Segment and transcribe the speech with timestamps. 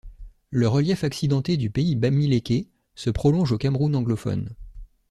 [0.49, 4.55] Le relief accidenté du Pays Bamiléké se prolonge au Cameroun anglophone.